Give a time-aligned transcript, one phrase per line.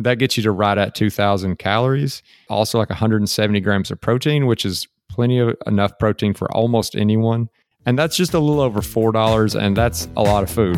[0.00, 2.20] That gets you to right at 2,000 calories.
[2.48, 7.48] Also, like 170 grams of protein, which is plenty of enough protein for almost anyone.
[7.86, 10.76] And that's just a little over $4, and that's a lot of food.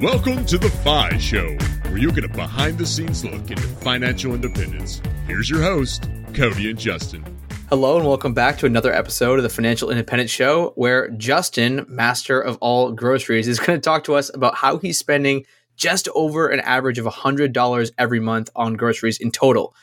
[0.00, 1.54] Welcome to the FI Show,
[1.90, 5.02] where you get a behind the scenes look into financial independence.
[5.26, 7.31] Here's your host, Cody and Justin.
[7.72, 12.38] Hello, and welcome back to another episode of the Financial Independence Show, where Justin, master
[12.38, 16.48] of all groceries, is going to talk to us about how he's spending just over
[16.48, 19.74] an average of $100 every month on groceries in total.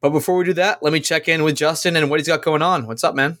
[0.00, 2.42] But before we do that, let me check in with Justin and what he's got
[2.42, 2.88] going on.
[2.88, 3.38] What's up, man?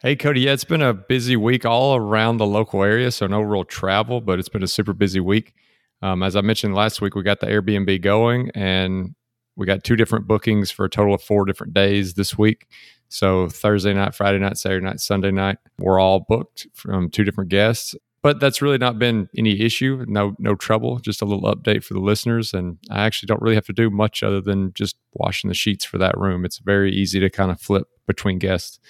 [0.00, 0.42] Hey, Cody.
[0.42, 4.20] Yeah, it's been a busy week all around the local area, so no real travel,
[4.20, 5.54] but it's been a super busy week.
[6.02, 9.14] Um, as I mentioned last week, we got the Airbnb going and
[9.56, 12.66] we got two different bookings for a total of four different days this week.
[13.08, 17.50] So Thursday night, Friday night, Saturday night, Sunday night, we're all booked from two different
[17.50, 17.94] guests.
[18.20, 20.98] But that's really not been any issue, no no trouble.
[20.98, 23.90] Just a little update for the listeners, and I actually don't really have to do
[23.90, 26.44] much other than just washing the sheets for that room.
[26.44, 28.80] It's very easy to kind of flip between guests.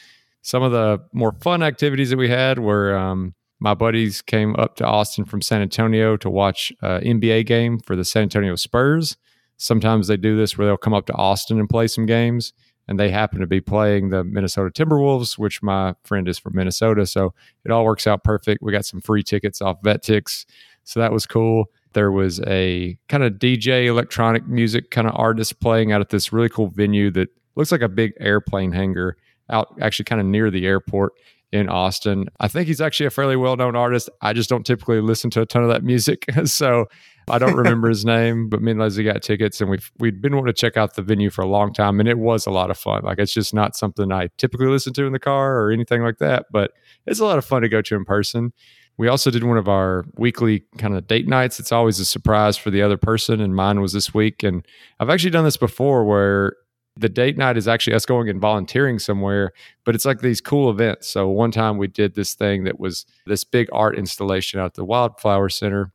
[0.40, 4.76] Some of the more fun activities that we had were um, my buddies came up
[4.76, 9.16] to Austin from San Antonio to watch an NBA game for the San Antonio Spurs.
[9.56, 12.52] Sometimes they do this where they'll come up to Austin and play some games,
[12.88, 17.06] and they happen to be playing the Minnesota Timberwolves, which my friend is from Minnesota.
[17.06, 18.62] So it all works out perfect.
[18.62, 20.46] We got some free tickets off VetTix,
[20.84, 21.66] so that was cool.
[21.92, 26.32] There was a kind of DJ electronic music kind of artist playing out at this
[26.32, 29.16] really cool venue that looks like a big airplane hangar
[29.50, 31.12] out actually kind of near the airport
[31.52, 32.28] in Austin.
[32.40, 34.10] I think he's actually a fairly well known artist.
[34.20, 36.24] I just don't typically listen to a ton of that music.
[36.44, 36.86] so
[37.30, 40.34] I don't remember his name, but me and Leslie got tickets and we've we'd been
[40.34, 42.70] wanting to check out the venue for a long time and it was a lot
[42.70, 43.04] of fun.
[43.04, 46.18] Like it's just not something I typically listen to in the car or anything like
[46.18, 46.72] that, but
[47.06, 48.52] it's a lot of fun to go to in person.
[48.98, 51.60] We also did one of our weekly kind of date nights.
[51.60, 54.42] It's always a surprise for the other person, and mine was this week.
[54.42, 54.66] And
[54.98, 56.54] I've actually done this before where
[56.96, 59.52] the date night is actually us going and volunteering somewhere,
[59.84, 61.06] but it's like these cool events.
[61.06, 64.74] So one time we did this thing that was this big art installation out at
[64.74, 65.92] the Wildflower Center.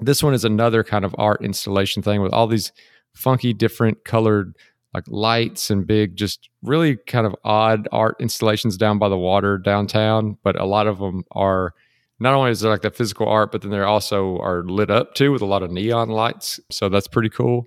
[0.00, 2.72] This one is another kind of art installation thing with all these
[3.14, 4.56] funky, different colored
[4.92, 9.58] like lights and big, just really kind of odd art installations down by the water
[9.58, 10.36] downtown.
[10.44, 11.74] But a lot of them are
[12.20, 15.14] not only is there like the physical art, but then they also are lit up
[15.14, 16.60] too with a lot of neon lights.
[16.70, 17.66] So that's pretty cool.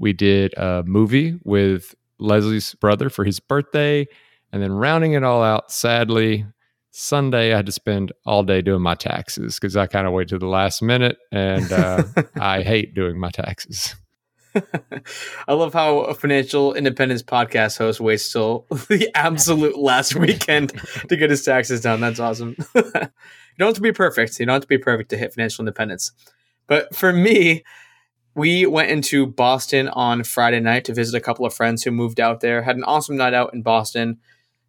[0.00, 4.06] We did a movie with Leslie's brother for his birthday.
[4.52, 6.46] And then rounding it all out, sadly,
[6.98, 10.28] Sunday I had to spend all day doing my taxes because I kind of wait
[10.28, 12.04] to the last minute and uh,
[12.40, 13.94] I hate doing my taxes.
[15.46, 20.72] I love how a financial independence podcast host waits till the absolute last weekend
[21.10, 22.00] to get his taxes done.
[22.00, 22.56] That's awesome.
[22.74, 22.82] you
[23.58, 24.40] don't have to be perfect.
[24.40, 26.12] You don't have to be perfect to hit financial independence.
[26.66, 27.62] But for me,
[28.34, 32.20] we went into Boston on Friday night to visit a couple of friends who moved
[32.20, 32.62] out there.
[32.62, 34.18] Had an awesome night out in Boston.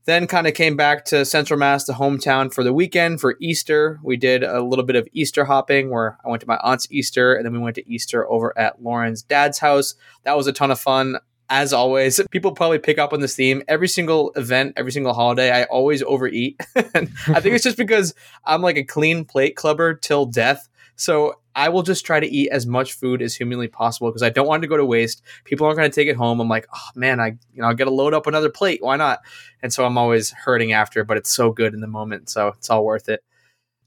[0.07, 4.00] Then kind of came back to Central Mass, the hometown, for the weekend for Easter.
[4.01, 7.35] We did a little bit of Easter hopping where I went to my aunt's Easter
[7.35, 9.95] and then we went to Easter over at Lauren's dad's house.
[10.23, 11.18] That was a ton of fun.
[11.50, 13.63] As always, people probably pick up on this theme.
[13.68, 16.56] Every single event, every single holiday, I always overeat.
[16.78, 20.69] I think it's just because I'm like a clean plate clubber till death.
[20.95, 24.29] So I will just try to eat as much food as humanly possible because I
[24.29, 25.23] don't want it to go to waste.
[25.44, 26.40] People aren't going to take it home.
[26.40, 28.84] I'm like, oh man, I you know I'll get to load up another plate.
[28.84, 29.22] Why not?
[29.63, 32.69] And so I'm always hurting after, but it's so good in the moment, so it's
[32.69, 33.23] all worth it.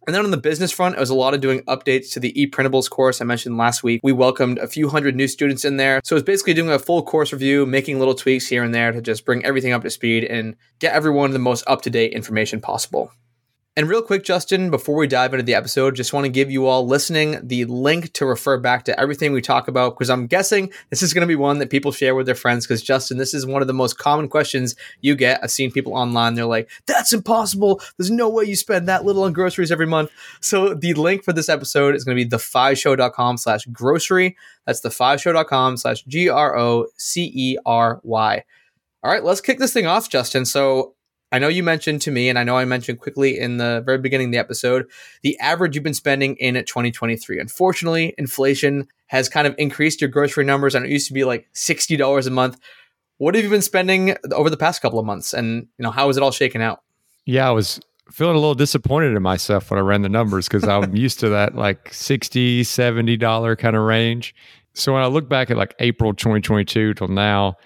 [0.07, 2.33] And then on the business front, it was a lot of doing updates to the
[2.33, 4.01] ePrintables course I mentioned last week.
[4.03, 6.01] We welcomed a few hundred new students in there.
[6.03, 8.91] So it was basically doing a full course review, making little tweaks here and there
[8.91, 12.15] to just bring everything up to speed and get everyone the most up to date
[12.15, 13.13] information possible.
[13.81, 16.67] And real quick, Justin, before we dive into the episode, just want to give you
[16.67, 20.71] all listening the link to refer back to everything we talk about because I'm guessing
[20.91, 22.67] this is going to be one that people share with their friends.
[22.67, 25.43] Because, Justin, this is one of the most common questions you get.
[25.43, 27.81] I've seen people online, they're like, that's impossible.
[27.97, 30.11] There's no way you spend that little on groceries every month.
[30.43, 34.37] So, the link for this episode is going to be thefishow.com slash grocery.
[34.67, 38.45] That's thefishow.com slash G R O C E R Y.
[39.03, 40.45] All right, let's kick this thing off, Justin.
[40.45, 40.97] So,
[41.33, 43.99] I know you mentioned to me, and I know I mentioned quickly in the very
[43.99, 44.87] beginning of the episode,
[45.23, 47.39] the average you've been spending in 2023.
[47.39, 51.49] Unfortunately, inflation has kind of increased your grocery numbers, and it used to be like
[51.55, 52.59] $60 a month.
[53.19, 56.09] What have you been spending over the past couple of months, and you know how
[56.09, 56.83] is it all shaken out?
[57.27, 57.81] Yeah, I was
[58.11, 61.29] feeling a little disappointed in myself when I ran the numbers because I'm used to
[61.29, 64.35] that like 60 $70 kind of range.
[64.75, 67.57] So when I look back at like April 2022 till now,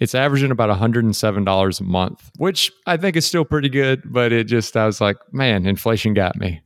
[0.00, 4.44] it's averaging about $107 a month, which I think is still pretty good, but it
[4.44, 6.62] just, I was like, man, inflation got me.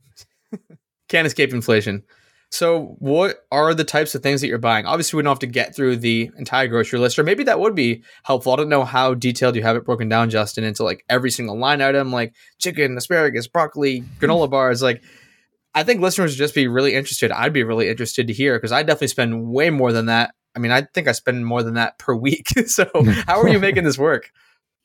[1.09, 2.03] Can't escape inflation.
[2.53, 4.85] So, what are the types of things that you're buying?
[4.85, 7.73] Obviously, we don't have to get through the entire grocery list, or maybe that would
[7.73, 8.53] be helpful.
[8.53, 11.57] I don't know how detailed you have it broken down, Justin, into like every single
[11.57, 14.83] line item, like chicken, asparagus, broccoli, granola bars.
[14.83, 15.01] Like,
[15.73, 17.31] I think listeners would just be really interested.
[17.31, 20.35] I'd be really interested to hear because I definitely spend way more than that.
[20.55, 22.47] I mean, I think I spend more than that per week.
[22.67, 22.85] so,
[23.25, 24.31] how are you making this work?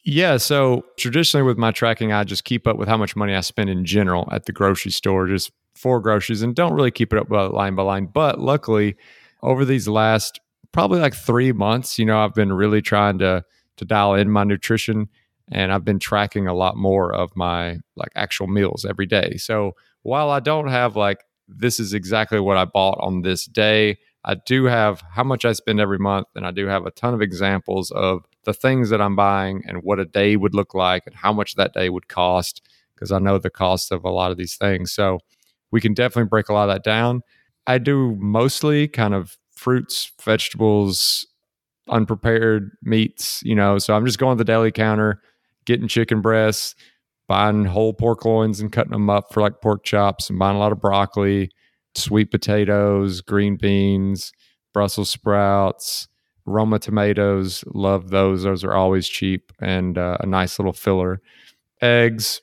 [0.05, 0.39] Yeah.
[0.39, 3.69] So traditionally with my tracking, I just keep up with how much money I spend
[3.69, 7.31] in general at the grocery store, just for groceries, and don't really keep it up
[7.31, 8.07] line by line.
[8.07, 8.97] But luckily,
[9.43, 10.41] over these last
[10.73, 13.45] probably like three months, you know, I've been really trying to
[13.77, 15.09] to dial in my nutrition
[15.51, 19.37] and I've been tracking a lot more of my like actual meals every day.
[19.37, 19.73] So
[20.03, 24.35] while I don't have like this is exactly what I bought on this day, I
[24.35, 27.23] do have how much I spend every month and I do have a ton of
[27.23, 31.15] examples of the things that I'm buying and what a day would look like and
[31.15, 32.63] how much that day would cost
[32.95, 34.93] because I know the cost of a lot of these things.
[34.93, 35.21] So
[35.71, 37.23] we can definitely break a lot of that down.
[37.67, 41.27] I do mostly kind of fruits, vegetables,
[41.89, 43.79] unprepared meats, you know.
[43.79, 45.21] So I'm just going to the deli counter,
[45.65, 46.75] getting chicken breasts,
[47.29, 50.59] buying whole pork loins and cutting them up for like pork chops, and buying a
[50.59, 51.51] lot of broccoli,
[51.95, 54.33] sweet potatoes, green beans,
[54.73, 56.09] Brussels sprouts,
[56.47, 58.43] Roma tomatoes, love those.
[58.43, 61.21] Those are always cheap and uh, a nice little filler.
[61.83, 62.41] Eggs,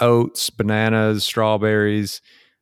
[0.00, 2.20] oats, bananas, strawberries.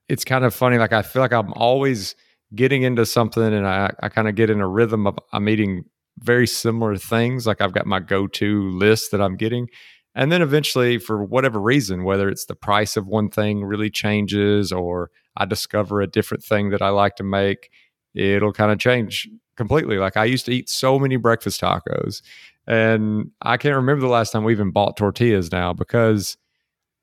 [0.09, 0.79] It's kind of funny.
[0.79, 2.15] Like I feel like I'm always
[2.55, 5.85] getting into something and I, I kind of get in a rhythm of I'm eating
[6.19, 7.47] very similar things.
[7.47, 9.69] Like I've got my go to list that I'm getting.
[10.15, 14.71] And then eventually, for whatever reason, whether it's the price of one thing really changes
[14.71, 17.71] or I discover a different thing that I like to make,
[18.15, 19.99] it'll kind of change completely.
[19.99, 22.23] Like I used to eat so many breakfast tacos,
[22.67, 26.37] and I can't remember the last time we even bought tortillas now because,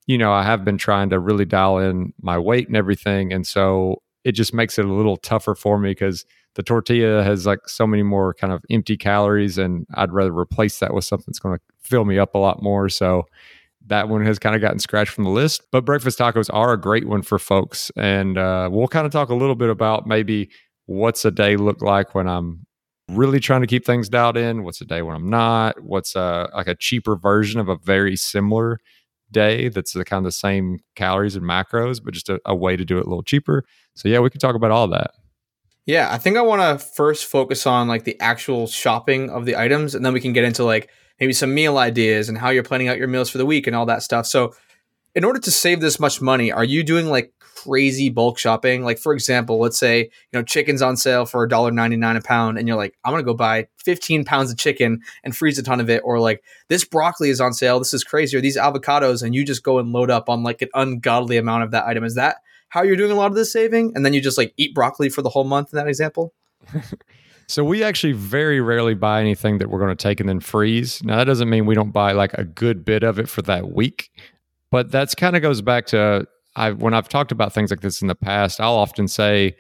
[0.08, 3.32] you know, I have been trying to really dial in my weight and everything.
[3.32, 6.26] And so it just makes it a little tougher for me because
[6.56, 10.80] the tortilla has like so many more kind of empty calories, and I'd rather replace
[10.80, 12.90] that with something that's going to fill me up a lot more.
[12.90, 13.26] So
[13.88, 15.64] that one has kind of gotten scratched from the list.
[15.72, 17.92] But breakfast tacos are a great one for folks.
[17.98, 20.50] And uh, we'll kind of talk a little bit about maybe
[20.86, 22.66] what's a day look like when I'm
[23.10, 24.64] really trying to keep things dialed in.
[24.64, 25.82] What's a day when I'm not?
[25.84, 28.80] What's a like a cheaper version of a very similar
[29.32, 32.76] day that's the kind of the same calories and macros, but just a, a way
[32.76, 33.64] to do it a little cheaper.
[33.96, 35.12] So yeah, we can talk about all that.
[35.86, 39.56] Yeah, I think I want to first focus on like the actual shopping of the
[39.56, 40.90] items, and then we can get into like
[41.22, 43.76] maybe some meal ideas and how you're planning out your meals for the week and
[43.76, 44.26] all that stuff.
[44.26, 44.54] So,
[45.14, 48.84] in order to save this much money, are you doing like crazy bulk shopping?
[48.84, 52.68] Like, for example, let's say you know chicken's on sale for $1.99 a pound, and
[52.68, 55.90] you're like, I'm gonna go buy 15 pounds of chicken and freeze a ton of
[55.90, 59.36] it, or like this broccoli is on sale, this is crazy, or these avocados, and
[59.36, 62.04] you just go and load up on like an ungodly amount of that item.
[62.04, 62.38] Is that
[62.70, 63.92] how you're doing a lot of this saving?
[63.96, 66.34] And then you just like eat broccoli for the whole month in that example?
[67.52, 71.04] So we actually very rarely buy anything that we're going to take and then freeze.
[71.04, 73.74] Now that doesn't mean we don't buy like a good bit of it for that
[73.74, 74.10] week,
[74.72, 76.26] but that's kind of goes back to
[76.56, 79.58] I when I've talked about things like this in the past, I'll often say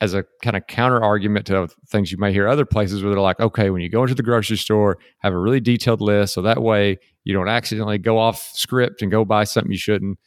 [0.00, 3.20] as a kind of counter argument to things you may hear other places where they're
[3.20, 6.42] like, okay, when you go into the grocery store, have a really detailed list so
[6.42, 10.18] that way you don't accidentally go off script and go buy something you shouldn't.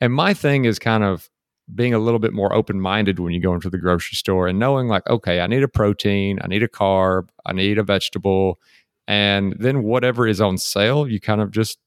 [0.00, 1.28] And my thing is kind of
[1.74, 4.58] being a little bit more open minded when you go into the grocery store and
[4.58, 8.60] knowing, like, okay, I need a protein, I need a carb, I need a vegetable.
[9.06, 11.78] And then whatever is on sale, you kind of just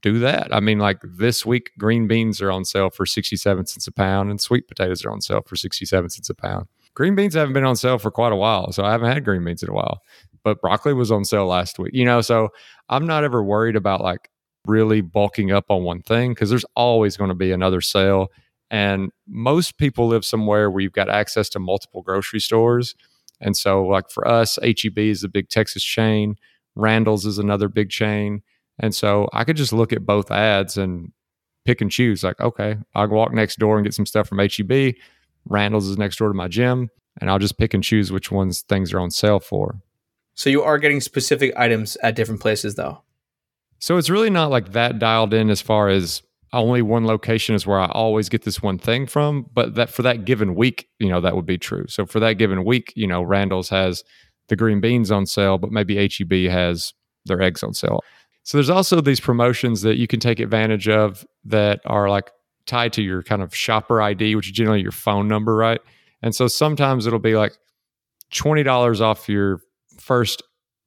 [0.00, 0.54] do that.
[0.54, 4.30] I mean, like this week, green beans are on sale for 67 cents a pound
[4.30, 6.66] and sweet potatoes are on sale for 67 cents a pound.
[6.94, 8.72] Green beans haven't been on sale for quite a while.
[8.72, 10.00] So I haven't had green beans in a while,
[10.44, 12.20] but broccoli was on sale last week, you know?
[12.20, 12.48] So
[12.88, 14.30] I'm not ever worried about like
[14.66, 18.28] really bulking up on one thing because there's always going to be another sale
[18.70, 22.94] and most people live somewhere where you've got access to multiple grocery stores.
[23.40, 26.36] And so, like for us, HEB is a big Texas chain,
[26.76, 28.42] Randall's is another big chain.
[28.78, 31.12] And so I could just look at both ads and
[31.64, 32.22] pick and choose.
[32.22, 34.94] Like, okay, I'll walk next door and get some stuff from HEB.
[35.46, 38.62] Randall's is next door to my gym, and I'll just pick and choose which ones
[38.62, 39.80] things are on sale for.
[40.34, 43.00] So you are getting specific items at different places, though.
[43.78, 46.22] So it's really not like that dialed in as far as
[46.52, 50.02] only one location is where I always get this one thing from, but that for
[50.02, 51.86] that given week, you know, that would be true.
[51.88, 54.04] So for that given week, you know, Randall's has
[54.48, 58.02] the green beans on sale, but maybe HEB has their eggs on sale.
[58.44, 62.30] So there's also these promotions that you can take advantage of that are like
[62.66, 65.80] tied to your kind of shopper ID, which is generally your phone number, right?
[66.22, 67.56] And so sometimes it'll be like
[68.32, 69.60] $20 off your
[69.98, 70.42] first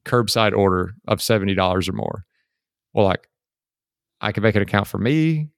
[0.06, 2.26] curbside order of $70 or more.
[2.94, 3.29] Well, like
[4.22, 5.50] I can make an account for me.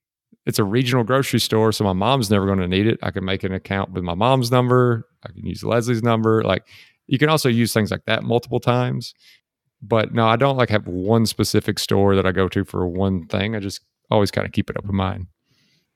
[0.46, 3.00] It's a regional grocery store, so my mom's never going to need it.
[3.04, 5.08] I can make an account with my mom's number.
[5.24, 6.44] I can use Leslie's number.
[6.44, 6.68] Like
[7.08, 9.14] you can also use things like that multiple times.
[9.82, 13.26] But no, I don't like have one specific store that I go to for one
[13.28, 13.56] thing.
[13.56, 15.28] I just always kind of keep it open mind.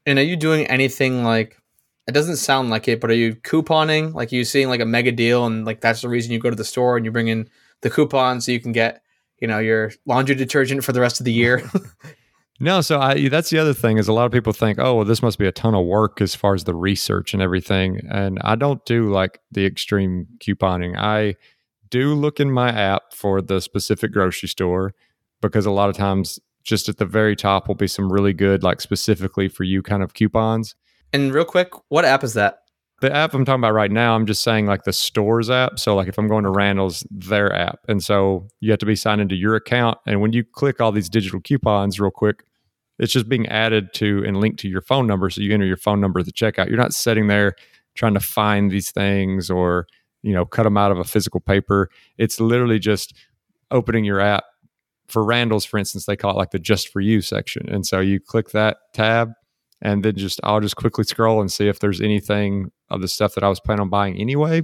[0.06, 1.58] And are you doing anything like
[2.08, 4.14] it doesn't sound like it, but are you couponing?
[4.14, 6.52] Like are you seeing like a mega deal and like that's the reason you go
[6.52, 7.50] to the store and you bring in
[7.82, 9.02] the coupon so you can get,
[9.40, 11.68] you know, your laundry detergent for the rest of the year?
[12.60, 15.06] no, so I that's the other thing is a lot of people think, "Oh, well
[15.06, 18.40] this must be a ton of work as far as the research and everything." And
[18.42, 20.98] I don't do like the extreme couponing.
[20.98, 21.36] I
[21.90, 24.94] do look in my app for the specific grocery store
[25.42, 28.64] because a lot of times just at the very top will be some really good
[28.64, 30.76] like specifically for you kind of coupons
[31.16, 32.60] and real quick, what app is that?
[33.02, 35.80] The app I'm talking about right now, I'm just saying like the stores app.
[35.80, 37.80] So like if I'm going to Randall's, their app.
[37.90, 39.98] And so you have to be signed into your account.
[40.06, 42.46] And when you click all these digital coupons real quick,
[42.98, 45.30] it's just being added to and linked to your phone number.
[45.30, 46.70] So you enter your phone number at the checkout.
[46.70, 47.56] You're not sitting there
[47.96, 49.88] trying to find these things or,
[50.24, 51.90] you know, cut them out of a physical paper.
[52.18, 53.14] It's literally just
[53.72, 54.46] opening your app.
[55.08, 57.70] For Randall's, for instance, they call it like the just for you section.
[57.70, 59.34] And so you click that tab
[59.82, 63.36] and then just I'll just quickly scroll and see if there's anything of the stuff
[63.36, 64.62] that I was planning on buying anyway.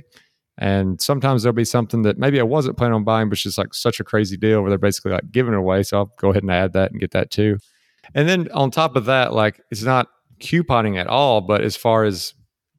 [0.58, 3.58] And sometimes there'll be something that maybe I wasn't planning on buying, but it's just
[3.58, 5.84] like such a crazy deal where they're basically like giving it away.
[5.84, 7.58] So I'll go ahead and add that and get that too.
[8.14, 10.08] And then on top of that, like it's not
[10.40, 12.34] couponing at all, but as far as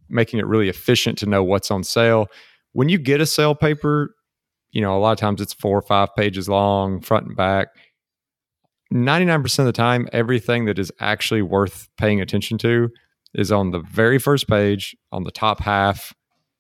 [0.08, 2.26] making it really efficient to know what's on sale,
[2.72, 4.14] when you get a sale paper,
[4.70, 7.68] you know, a lot of times it's four or five pages long, front and back
[8.92, 12.90] 99% of the time, everything that is actually worth paying attention to
[13.34, 16.14] is on the very first page, on the top half,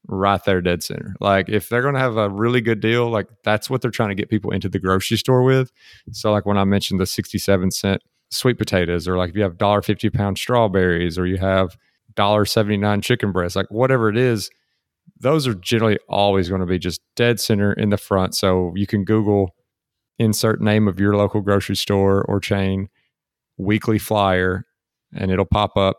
[0.08, 1.14] right there, dead center.
[1.20, 4.08] Like, if they're going to have a really good deal, like that's what they're trying
[4.10, 5.70] to get people into the grocery store with.
[6.12, 9.58] So, like when I mentioned the 67 cent sweet potatoes, or like if you have
[9.58, 11.76] $1.50 pound strawberries, or you have
[12.14, 14.50] $1.79 chicken breast, like whatever it is,
[15.20, 18.34] those are generally always going to be just dead center in the front.
[18.34, 19.54] So, you can Google
[20.18, 22.88] insert name of your local grocery store or chain,
[23.58, 24.64] weekly flyer,
[25.14, 25.98] and it'll pop up.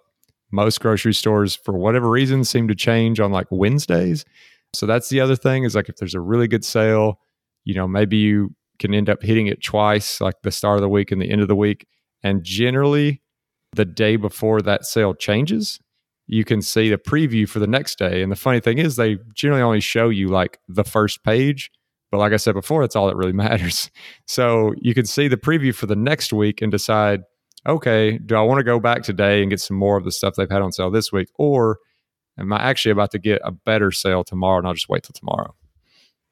[0.51, 4.23] Most grocery stores, for whatever reason, seem to change on like Wednesdays.
[4.73, 7.19] So that's the other thing is like if there's a really good sale,
[7.63, 10.89] you know, maybe you can end up hitting it twice, like the start of the
[10.89, 11.87] week and the end of the week.
[12.21, 13.21] And generally,
[13.75, 15.79] the day before that sale changes,
[16.27, 18.21] you can see the preview for the next day.
[18.21, 21.71] And the funny thing is, they generally only show you like the first page
[22.13, 23.89] but like I said before, that's all that really matters.
[24.27, 27.23] So you can see the preview for the next week and decide,
[27.65, 30.35] okay, do I want to go back today and get some more of the stuff
[30.35, 31.29] they've had on sale this week?
[31.39, 31.79] Or
[32.37, 35.13] am I actually about to get a better sale tomorrow and I'll just wait till
[35.13, 35.55] tomorrow?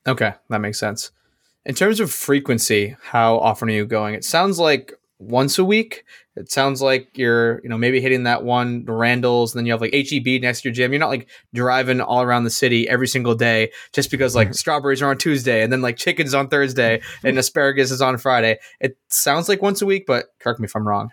[0.06, 1.10] Okay, that makes sense.
[1.66, 4.14] In terms of frequency, how often are you going?
[4.14, 6.04] It sounds like once a week.
[6.36, 9.82] It sounds like you're, you know, maybe hitting that one Randall's, and then you have
[9.82, 10.92] like HEB next to your gym.
[10.92, 15.02] You're not like driving all around the city every single day just because like strawberries
[15.02, 18.60] are on Tuesday and then like chickens on Thursday and asparagus is on Friday.
[18.80, 21.12] It sounds like once a week, but correct me if I'm wrong.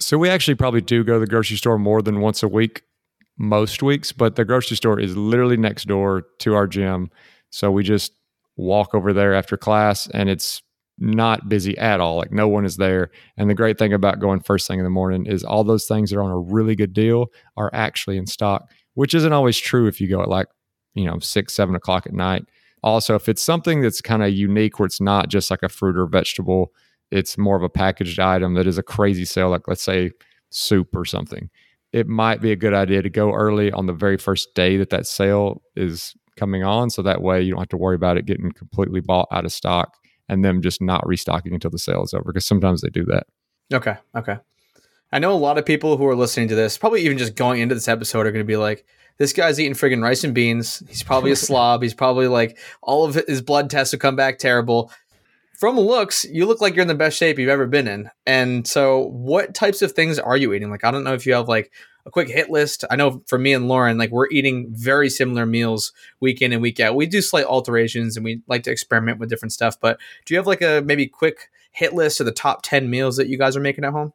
[0.00, 2.82] So we actually probably do go to the grocery store more than once a week
[3.38, 7.10] most weeks, but the grocery store is literally next door to our gym.
[7.50, 8.12] So we just
[8.56, 10.62] walk over there after class and it's
[10.98, 12.16] not busy at all.
[12.16, 13.10] Like no one is there.
[13.36, 16.10] And the great thing about going first thing in the morning is all those things
[16.10, 19.86] that are on a really good deal are actually in stock, which isn't always true
[19.86, 20.46] if you go at like,
[20.94, 22.44] you know, six, seven o'clock at night.
[22.82, 25.96] Also, if it's something that's kind of unique where it's not just like a fruit
[25.96, 26.72] or vegetable,
[27.10, 30.10] it's more of a packaged item that is a crazy sale, like let's say
[30.50, 31.48] soup or something.
[31.92, 34.90] It might be a good idea to go early on the very first day that
[34.90, 36.90] that sale is coming on.
[36.90, 39.52] So that way you don't have to worry about it getting completely bought out of
[39.52, 39.96] stock
[40.28, 43.26] and them just not restocking until the sale is over because sometimes they do that.
[43.72, 43.96] Okay.
[44.16, 44.38] Okay.
[45.12, 47.60] I know a lot of people who are listening to this, probably even just going
[47.60, 48.84] into this episode, are going to be like,
[49.18, 50.82] this guy's eating friggin' rice and beans.
[50.88, 51.82] He's probably a slob.
[51.82, 54.90] He's probably like, all of his blood tests will come back terrible.
[55.60, 58.10] From looks, you look like you're in the best shape you've ever been in.
[58.26, 60.68] And so, what types of things are you eating?
[60.68, 61.70] Like, I don't know if you have like
[62.06, 62.84] a quick hit list.
[62.90, 66.60] I know for me and Lauren, like we're eating very similar meals week in and
[66.60, 66.94] week out.
[66.94, 69.80] We do slight alterations and we like to experiment with different stuff.
[69.80, 73.16] But do you have like a maybe quick hit list of the top 10 meals
[73.16, 74.12] that you guys are making at home?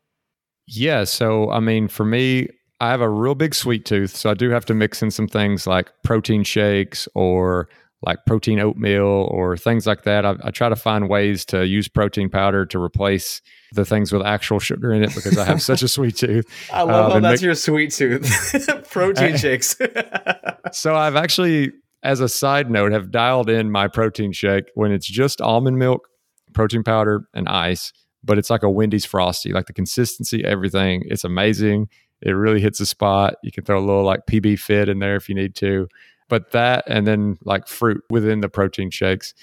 [0.67, 1.03] Yeah.
[1.03, 2.47] So, I mean, for me,
[2.79, 4.15] I have a real big sweet tooth.
[4.15, 7.67] So I do have to mix in some things like protein shakes or
[8.01, 10.25] like protein oatmeal or things like that.
[10.25, 13.41] I, I, try to find ways to use protein powder to replace
[13.73, 16.45] the things with actual sugar in it because I have such a sweet tooth.
[16.73, 18.87] I love um, how that's make, your sweet tooth.
[18.89, 19.75] protein shakes.
[20.71, 25.07] so I've actually, as a side note, have dialed in my protein shake when it's
[25.07, 26.09] just almond milk
[26.53, 27.93] protein powder, and ice.
[28.23, 31.03] But it's like a Wendy's frosty, like the consistency, everything.
[31.05, 31.87] It's amazing.
[32.21, 33.35] It really hits the spot.
[33.43, 35.87] You can throw a little like PBfit in there if you need to.
[36.29, 39.33] But that and then like fruit within the protein shakes.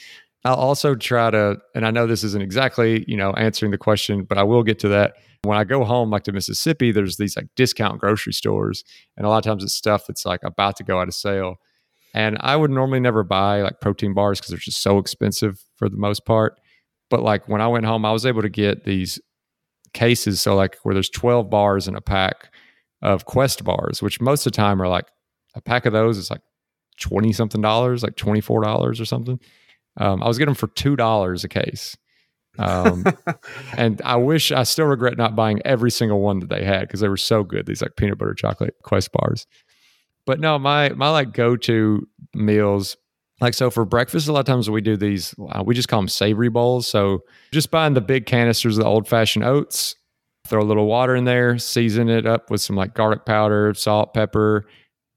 [0.44, 4.22] I'll also try to, and I know this isn't exactly, you know, answering the question,
[4.22, 5.14] but I will get to that.
[5.42, 8.84] When I go home, like to Mississippi, there's these like discount grocery stores.
[9.16, 11.56] And a lot of times it's stuff that's like about to go out of sale.
[12.14, 15.88] And I would normally never buy like protein bars because they're just so expensive for
[15.88, 16.60] the most part.
[17.10, 19.20] But like when I went home, I was able to get these
[19.92, 20.40] cases.
[20.40, 22.52] So like where there's 12 bars in a pack
[23.02, 25.06] of Quest bars, which most of the time are like
[25.54, 26.40] a pack of those is like
[26.98, 29.40] 20 something dollars, like $24 or something.
[29.98, 31.96] Um, I was getting them for $2 a case.
[32.58, 33.04] Um,
[33.76, 37.00] and I wish I still regret not buying every single one that they had because
[37.00, 37.66] they were so good.
[37.66, 39.46] These like peanut butter chocolate Quest bars.
[40.24, 42.96] But no, my my like go to meals
[43.40, 46.00] like so for breakfast a lot of times we do these uh, we just call
[46.00, 47.20] them savory bowls so
[47.52, 49.94] just buying the big canisters of the old fashioned oats
[50.46, 54.14] throw a little water in there season it up with some like garlic powder salt
[54.14, 54.64] pepper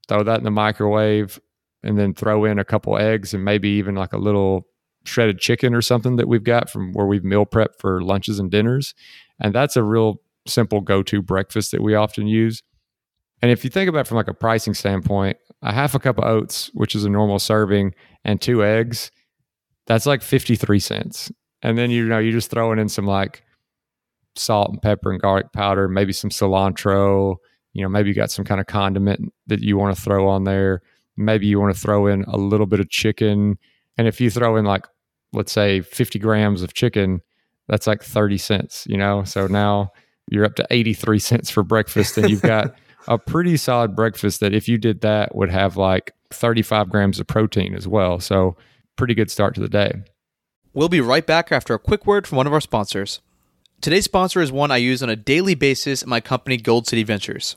[0.08, 1.40] throw that in the microwave
[1.82, 4.66] and then throw in a couple eggs and maybe even like a little
[5.04, 8.50] shredded chicken or something that we've got from where we've meal prep for lunches and
[8.50, 8.94] dinners
[9.40, 12.62] and that's a real simple go-to breakfast that we often use
[13.42, 16.18] and if you think about it from like a pricing standpoint, a half a cup
[16.18, 17.94] of oats, which is a normal serving,
[18.24, 19.10] and two eggs,
[19.86, 21.32] that's like 53 cents.
[21.62, 23.42] And then you know, you're just throwing in some like
[24.36, 27.36] salt and pepper and garlic powder, maybe some cilantro,
[27.72, 30.44] you know, maybe you got some kind of condiment that you want to throw on
[30.44, 30.82] there.
[31.20, 33.58] Maybe you want to throw in a little bit of chicken.
[33.96, 34.86] And if you throw in like,
[35.32, 37.20] let's say 50 grams of chicken,
[37.68, 39.24] that's like 30 cents, you know?
[39.24, 39.92] So now
[40.30, 42.74] you're up to 83 cents for breakfast and you've got
[43.08, 47.26] a pretty solid breakfast that if you did that would have like 35 grams of
[47.26, 48.20] protein as well.
[48.20, 48.56] So
[48.96, 50.02] pretty good start to the day.
[50.72, 53.20] We'll be right back after a quick word from one of our sponsors.
[53.80, 57.02] Today's sponsor is one I use on a daily basis at my company Gold City
[57.02, 57.56] Ventures.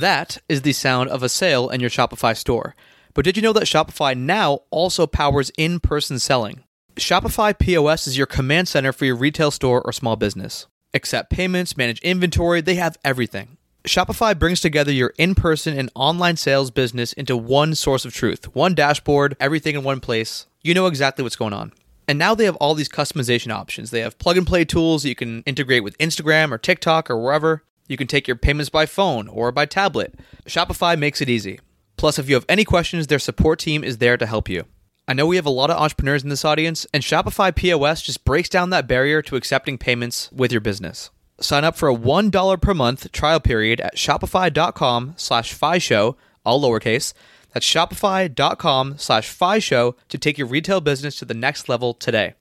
[0.00, 2.74] That is the sound of a sale in your Shopify store.
[3.14, 6.64] But did you know that Shopify now also powers in person selling?
[6.96, 10.66] Shopify POS is your command center for your retail store or small business.
[10.92, 13.56] Accept payments, manage inventory, they have everything.
[13.84, 18.54] Shopify brings together your in person and online sales business into one source of truth,
[18.54, 20.46] one dashboard, everything in one place.
[20.60, 21.72] You know exactly what's going on.
[22.08, 23.90] And now they have all these customization options.
[23.90, 27.62] They have plug and play tools you can integrate with Instagram or TikTok or wherever.
[27.88, 30.14] You can take your payments by phone or by tablet.
[30.44, 31.60] Shopify makes it easy.
[31.96, 34.64] Plus, if you have any questions, their support team is there to help you.
[35.08, 38.24] I know we have a lot of entrepreneurs in this audience, and Shopify POS just
[38.24, 41.10] breaks down that barrier to accepting payments with your business.
[41.40, 47.12] Sign up for a $1 per month trial period at shopify.com slash show, all lowercase.
[47.52, 52.34] That's shopify.com slash show to take your retail business to the next level today.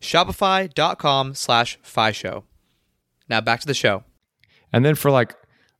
[0.00, 1.78] Shopify.com slash
[2.12, 2.44] show.
[3.28, 4.04] Now back to the show.
[4.72, 5.34] And then for like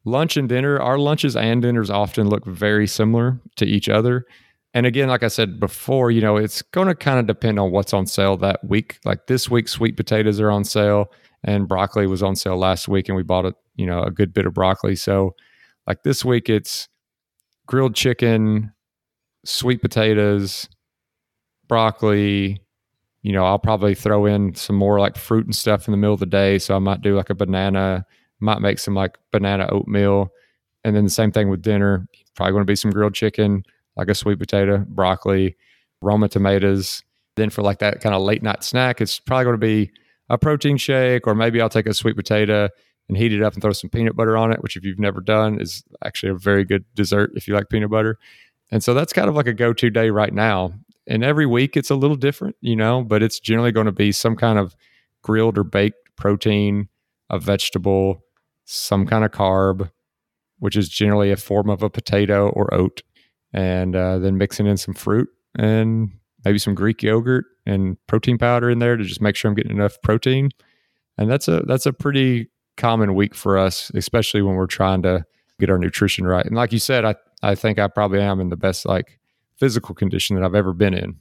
[0.05, 4.24] lunch and dinner, our lunches and dinners often look very similar to each other.
[4.74, 7.70] And again, like I said before, you know, it's going to kind of depend on
[7.70, 8.98] what's on sale that week.
[9.05, 11.11] Like this week, sweet potatoes are on sale
[11.44, 14.33] and broccoli was on sale last week and we bought a you know a good
[14.33, 15.35] bit of broccoli so
[15.87, 16.88] like this week it's
[17.66, 18.72] grilled chicken
[19.44, 20.68] sweet potatoes
[21.68, 22.61] broccoli
[23.22, 26.14] you know i'll probably throw in some more like fruit and stuff in the middle
[26.14, 28.05] of the day so i might do like a banana
[28.40, 30.29] might make some like banana oatmeal
[30.85, 33.62] and then the same thing with dinner probably going to be some grilled chicken
[33.96, 35.57] like a sweet potato broccoli
[36.03, 37.03] roma tomatoes
[37.37, 39.90] then for like that kind of late night snack it's probably going to be
[40.29, 42.68] a protein shake, or maybe I'll take a sweet potato
[43.09, 45.20] and heat it up and throw some peanut butter on it, which if you've never
[45.20, 48.18] done is actually a very good dessert if you like peanut butter.
[48.70, 50.74] And so that's kind of like a go-to day right now.
[51.07, 54.12] And every week it's a little different, you know, but it's generally going to be
[54.12, 54.77] some kind of
[55.22, 56.88] grilled or baked protein,
[57.31, 58.22] a vegetable,
[58.70, 59.90] some kind of carb,
[60.59, 63.02] which is generally a form of a potato or oat,
[63.52, 65.28] and uh, then mixing in some fruit
[65.59, 66.11] and
[66.44, 69.72] maybe some Greek yogurt and protein powder in there to just make sure I'm getting
[69.72, 70.50] enough protein.
[71.16, 75.24] And that's a that's a pretty common week for us, especially when we're trying to
[75.59, 76.44] get our nutrition right.
[76.44, 79.18] And like you said, I I think I probably am in the best like
[79.57, 81.16] physical condition that I've ever been in.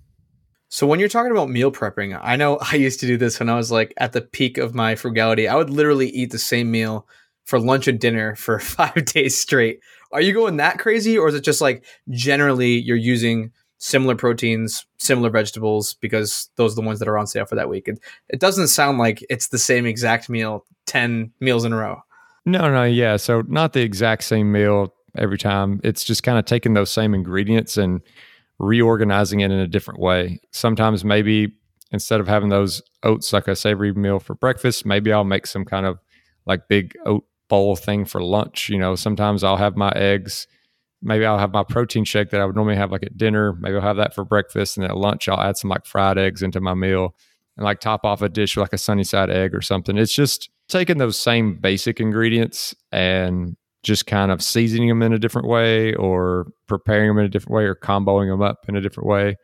[0.70, 3.50] So when you're talking about meal prepping, I know I used to do this when
[3.50, 5.48] I was like at the peak of my frugality.
[5.48, 7.08] I would literally eat the same meal
[7.48, 9.80] for lunch and dinner for 5 days straight.
[10.12, 14.86] Are you going that crazy or is it just like generally you're using similar proteins,
[14.98, 17.88] similar vegetables, because those are the ones that are on sale for that week.
[17.88, 22.02] It, it doesn't sound like it's the same exact meal, 10 meals in a row.
[22.46, 23.18] No, no, yeah.
[23.18, 25.80] So not the exact same meal every time.
[25.84, 28.02] It's just kind of taking those same ingredients and
[28.60, 30.40] reorganizing it in a different way.
[30.52, 31.54] Sometimes maybe
[31.92, 35.66] instead of having those oats like a savory meal for breakfast, maybe I'll make some
[35.66, 36.00] kind of
[36.46, 38.70] like big oat bowl thing for lunch.
[38.70, 40.48] You know, sometimes I'll have my eggs.
[41.02, 43.54] Maybe I'll have my protein shake that I would normally have like at dinner.
[43.54, 44.78] Maybe I'll have that for breakfast.
[44.78, 47.16] And at lunch, I'll add some like fried eggs into my meal
[47.56, 49.98] and like top off a dish with like a sunny side egg or something.
[49.98, 55.20] It's just taking those same basic ingredients and just kind of seasoning them in a
[55.20, 58.82] different way or preparing them in a different way or comboing them up in a
[58.82, 59.36] different way.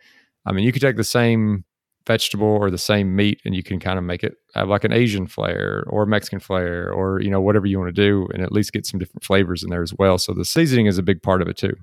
[0.45, 1.63] I mean, you could take the same
[2.05, 4.91] vegetable or the same meat and you can kind of make it have like an
[4.91, 8.51] Asian flair or Mexican flair or, you know, whatever you want to do and at
[8.51, 10.17] least get some different flavors in there as well.
[10.17, 11.75] So the seasoning is a big part of it too.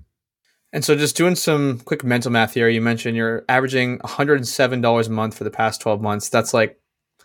[0.73, 5.11] And so, just doing some quick mental math here, you mentioned you're averaging $107 a
[5.11, 6.29] month for the past 12 months.
[6.29, 6.79] That's like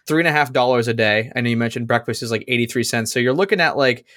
[0.08, 1.32] three and a half dollars a day.
[1.36, 3.14] I know you mentioned breakfast is like 83 cents.
[3.14, 4.08] So, you're looking at like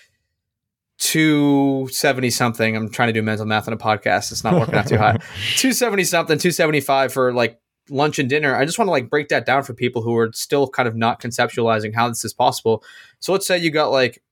[0.99, 2.75] 270 something.
[2.75, 4.33] I'm trying to do mental math on a podcast.
[4.33, 5.13] It's not working out too high.
[5.57, 7.61] 270 something, 275 for like
[7.91, 8.55] lunch and dinner.
[8.55, 10.97] I just want to like break that down for people who are still kind of
[10.97, 12.83] not conceptualizing how this is possible.
[13.21, 14.23] So, let's say you got like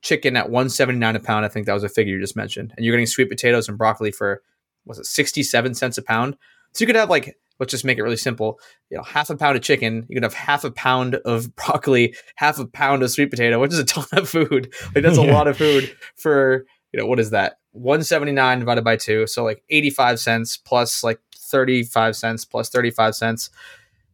[0.00, 1.44] chicken at 179 a pound.
[1.44, 2.72] I think that was a figure you just mentioned.
[2.76, 4.42] And you're getting sweet potatoes and broccoli for
[4.84, 6.36] was it 67 cents a pound?
[6.72, 8.60] So you could have like let's just make it really simple.
[8.90, 12.14] You know, half a pound of chicken, you could have half a pound of broccoli,
[12.36, 14.72] half a pound of sweet potato, which is a ton of food.
[14.94, 17.58] Like that's a lot of food for, you know, what is that?
[17.72, 23.50] 179 divided by 2, so like 85 cents plus like 35 cents plus 35 cents.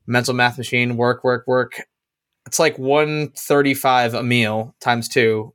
[0.07, 1.83] Mental math machine, work, work, work.
[2.47, 5.55] It's like 135 a meal times 2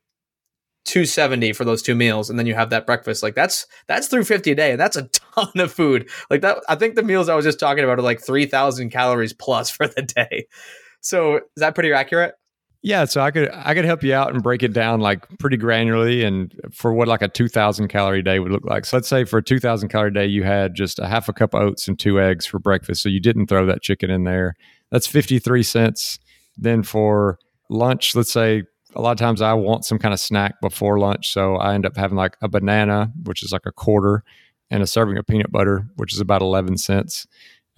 [0.86, 4.52] 270 for those two meals and then you have that breakfast like that's that's 350
[4.52, 5.04] a day and that's a
[5.36, 8.04] ton of food like that i think the meals i was just talking about are
[8.04, 10.48] like 3000 calories plus for the day
[11.02, 12.34] so is that pretty accurate
[12.82, 15.58] yeah so i could i could help you out and break it down like pretty
[15.58, 19.24] granularly and for what like a 2000 calorie day would look like so let's say
[19.26, 22.00] for a 2000 calorie day you had just a half a cup of oats and
[22.00, 24.56] two eggs for breakfast so you didn't throw that chicken in there
[24.92, 26.20] that's 53 cents
[26.58, 27.38] then for
[27.70, 28.64] lunch let's say
[28.96, 31.32] a lot of times I want some kind of snack before lunch.
[31.32, 34.24] So I end up having like a banana, which is like a quarter,
[34.72, 37.28] and a serving of peanut butter, which is about 11 cents.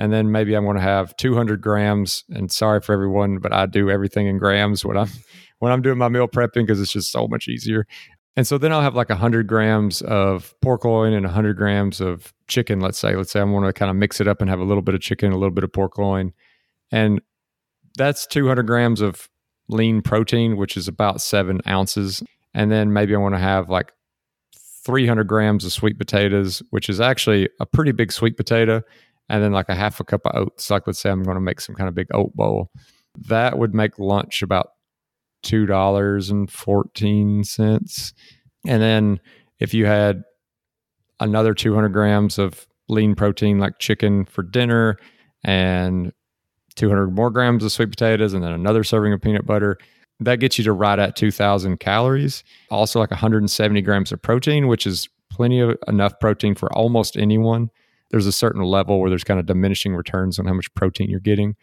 [0.01, 2.23] And then maybe I'm going to have 200 grams.
[2.31, 5.09] And sorry for everyone, but I do everything in grams when I'm
[5.59, 7.85] when I'm doing my meal prepping because it's just so much easier.
[8.35, 12.33] And so then I'll have like 100 grams of pork loin and 100 grams of
[12.47, 12.79] chicken.
[12.79, 14.63] Let's say, let's say I want to kind of mix it up and have a
[14.63, 16.33] little bit of chicken, a little bit of pork loin,
[16.91, 17.21] and
[17.95, 19.29] that's 200 grams of
[19.69, 22.23] lean protein, which is about seven ounces.
[22.55, 23.91] And then maybe I want to have like
[24.83, 28.81] 300 grams of sweet potatoes, which is actually a pretty big sweet potato.
[29.31, 30.69] And then like a half a cup of oats.
[30.69, 32.69] Like, let's say I'm going to make some kind of big oat bowl.
[33.17, 34.71] That would make lunch about
[35.43, 38.13] $2.14.
[38.67, 39.21] And then
[39.59, 40.23] if you had
[41.21, 44.97] another 200 grams of lean protein like chicken for dinner
[45.45, 46.11] and
[46.75, 49.77] 200 more grams of sweet potatoes, and then another serving of peanut butter.
[50.19, 52.43] That gets you to right at 2,000 calories.
[52.69, 57.69] Also, like 170 grams of protein, which is plenty of enough protein for almost anyone.
[58.11, 61.19] There's a certain level where there's kind of diminishing returns on how much protein you're
[61.19, 61.55] getting.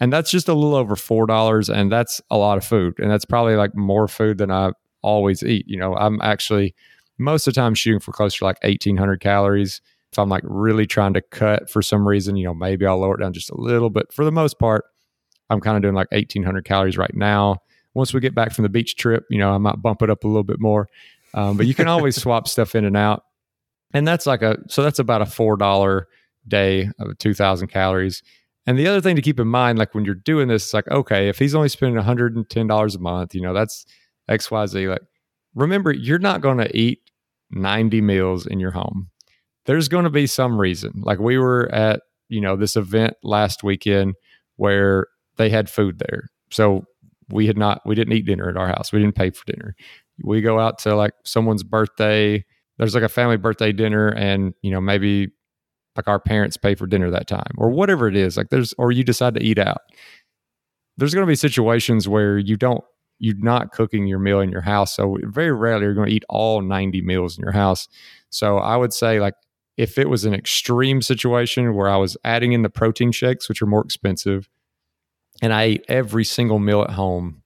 [0.00, 1.68] And that's just a little over $4.
[1.74, 2.98] And that's a lot of food.
[2.98, 5.66] And that's probably like more food than I always eat.
[5.68, 6.74] You know, I'm actually
[7.18, 9.82] most of the time shooting for close to like 1,800 calories
[10.12, 13.14] if I'm like really trying to cut for some reason, you know, maybe I'll lower
[13.14, 13.90] it down just a little.
[13.90, 14.84] But for the most part,
[15.50, 17.58] I'm kind of doing like 1800 calories right now.
[17.94, 20.24] Once we get back from the beach trip, you know, I might bump it up
[20.24, 20.88] a little bit more.
[21.34, 23.24] Um, but you can always swap stuff in and out.
[23.92, 26.04] And that's like a, so that's about a $4
[26.46, 28.22] day of 2000 calories.
[28.66, 30.88] And the other thing to keep in mind, like when you're doing this, it's like,
[30.88, 33.84] okay, if he's only spending $110 a month, you know, that's
[34.30, 34.88] XYZ.
[34.88, 35.02] Like,
[35.54, 37.00] remember, you're not going to eat
[37.50, 39.10] 90 meals in your home
[39.66, 40.92] there's going to be some reason.
[40.96, 44.14] Like we were at, you know, this event last weekend
[44.56, 46.28] where they had food there.
[46.50, 46.84] So
[47.28, 48.92] we had not, we didn't eat dinner at our house.
[48.92, 49.74] We didn't pay for dinner.
[50.24, 52.44] We go out to like someone's birthday.
[52.80, 55.28] There's like a family birthday dinner, and, you know, maybe
[55.96, 58.36] like our parents pay for dinner that time or whatever it is.
[58.36, 59.82] Like there's, or you decide to eat out.
[60.96, 62.82] There's going to be situations where you don't,
[63.18, 64.96] you're not cooking your meal in your house.
[64.96, 67.86] So very rarely you're going to eat all 90 meals in your house.
[68.30, 69.34] So I would say like
[69.76, 73.60] if it was an extreme situation where I was adding in the protein shakes, which
[73.60, 74.48] are more expensive,
[75.42, 77.42] and I ate every single meal at home,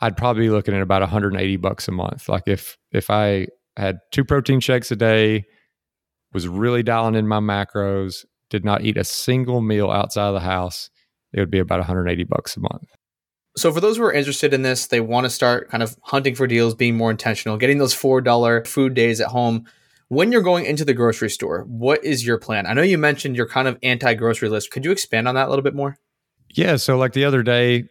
[0.00, 2.28] I'd probably be looking at about 180 bucks a month.
[2.28, 5.44] Like if if I had two protein shakes a day,
[6.32, 10.40] was really dialing in my macros, did not eat a single meal outside of the
[10.40, 10.90] house,
[11.32, 12.84] it would be about 180 bucks a month.
[13.56, 16.34] So for those who are interested in this, they want to start kind of hunting
[16.34, 19.66] for deals, being more intentional, getting those $4 food days at home
[20.08, 22.66] when you're going into the grocery store, what is your plan?
[22.66, 24.70] I know you mentioned you're kind of anti grocery list.
[24.70, 25.98] Could you expand on that a little bit more?
[26.54, 26.76] Yeah.
[26.76, 27.84] So, like the other day,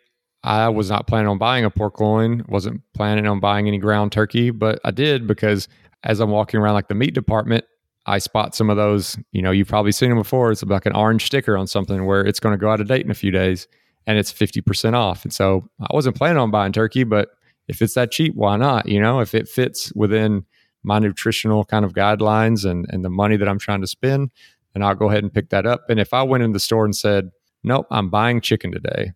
[0.46, 4.12] I was not planning on buying a pork loin, wasn't planning on buying any ground
[4.12, 5.68] turkey, but I did because
[6.04, 7.66] as I'm walking around like the meat department,
[8.06, 9.18] I spot some of those.
[9.32, 10.52] You know, you've probably seen them before.
[10.52, 13.04] It's like an orange sticker on something where it's going to go out of date
[13.04, 13.68] in a few days
[14.06, 15.24] and it's 50% off.
[15.24, 17.30] And so I wasn't planning on buying turkey, but
[17.68, 18.88] if it's that cheap, why not?
[18.88, 20.46] You know, if it fits within
[20.84, 24.30] my nutritional kind of guidelines and, and the money that I'm trying to spend,
[24.74, 25.90] then I'll go ahead and pick that up.
[25.90, 27.32] And if I went in the store and said,
[27.64, 29.14] nope, I'm buying chicken today,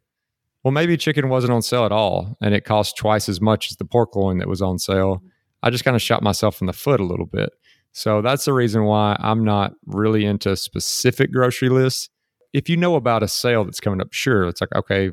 [0.64, 3.78] well, maybe chicken wasn't on sale at all and it cost twice as much as
[3.78, 5.18] the pork loin that was on sale.
[5.18, 5.28] Mm-hmm.
[5.64, 7.50] I just kind of shot myself in the foot a little bit.
[7.92, 12.10] So that's the reason why I'm not really into specific grocery lists.
[12.54, 15.12] If you know about a sale that's coming up, sure, it's like, okay,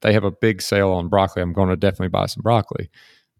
[0.00, 1.42] they have a big sale on broccoli.
[1.42, 2.90] I'm going to definitely buy some broccoli.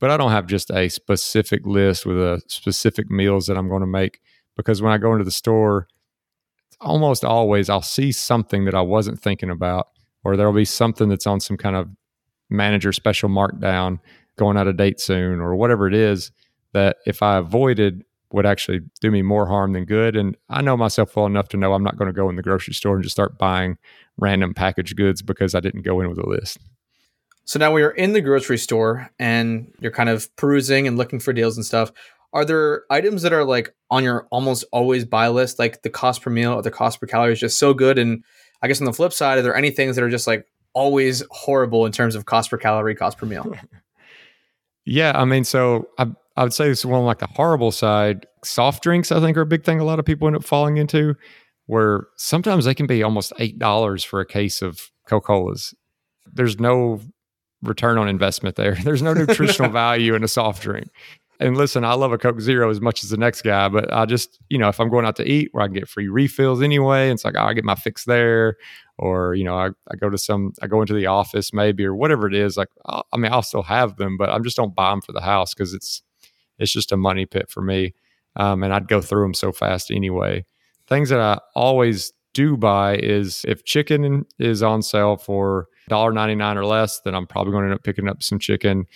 [0.01, 3.81] But I don't have just a specific list with a specific meals that I'm going
[3.81, 4.21] to make
[4.57, 5.89] because when I go into the store,
[6.81, 9.89] almost always I'll see something that I wasn't thinking about,
[10.25, 11.89] or there'll be something that's on some kind of
[12.51, 13.99] manager special markdown
[14.37, 16.33] going out of date soon, or whatever it is
[16.73, 20.17] that if I avoided would actually do me more harm than good.
[20.17, 22.43] And I know myself well enough to know I'm not going to go in the
[22.43, 23.79] grocery store and just start buying
[24.19, 26.59] random packaged goods because I didn't go in with a list.
[27.45, 31.21] So now we are in the grocery store and you're kind of perusing and looking
[31.21, 31.93] for deals and stuff.
[32.33, 36.21] Are there items that are like on your almost always buy list, like the cost
[36.21, 37.99] per meal or the cost per calorie is just so good?
[37.99, 38.25] And
[38.65, 41.23] I guess on the flip side, are there any things that are just like always
[41.31, 43.55] horrible in terms of cost per calorie, cost per meal?
[44.87, 46.07] yeah, I mean, so I
[46.39, 48.27] I would say it's one like the horrible side.
[48.43, 49.81] Soft drinks, I think, are a big thing.
[49.81, 51.15] A lot of people end up falling into,
[51.67, 55.75] where sometimes they can be almost eight dollars for a case of Coca Colas.
[56.33, 57.03] There's no
[57.63, 58.75] return on investment there.
[58.83, 60.89] There's no nutritional value in a soft drink.
[61.41, 64.07] And listen, I love a Coke Zero as much as the next guy, but I
[64.07, 66.63] just, you know, if I'm going out to eat where I can get free refills
[66.63, 68.57] anyway, it's like oh, I get my fix there,
[68.99, 71.95] or you know, I, I go to some, I go into the office maybe, or
[71.95, 72.57] whatever it is.
[72.57, 75.13] Like, I mean, I'll still have them, but I am just don't buy them for
[75.13, 76.03] the house because it's
[76.59, 77.95] it's just a money pit for me.
[78.37, 80.45] Um, and I'd go through them so fast anyway.
[80.87, 86.67] Things that I always do buy is if chicken is on sale for $1.99 or
[86.67, 88.87] less, then I'm probably going to end up picking up some chicken.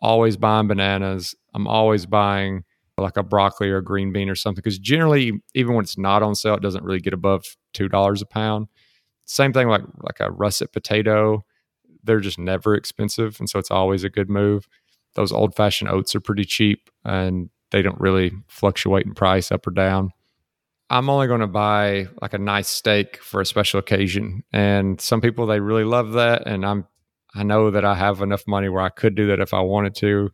[0.00, 1.34] Always buying bananas.
[1.58, 2.64] I'm always buying
[2.96, 6.22] like a broccoli or a green bean or something because generally, even when it's not
[6.22, 8.68] on sale, it doesn't really get above two dollars a pound.
[9.24, 11.44] Same thing like like a russet potato.
[12.02, 14.68] They're just never expensive, and so it's always a good move
[15.18, 19.66] those old fashioned oats are pretty cheap and they don't really fluctuate in price up
[19.66, 20.12] or down.
[20.90, 24.44] I'm only going to buy like a nice steak for a special occasion.
[24.52, 26.86] And some people they really love that and I'm
[27.34, 29.94] I know that I have enough money where I could do that if I wanted
[29.96, 30.30] to